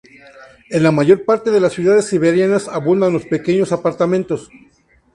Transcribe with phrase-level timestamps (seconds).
[0.71, 4.49] En la mayor parte de las ciudades siberianas abundan los pequeños apartamentos.